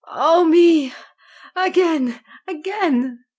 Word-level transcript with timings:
Oh 0.07 0.43
me! 0.45 0.91
again, 1.55 2.19
again! 2.47 3.23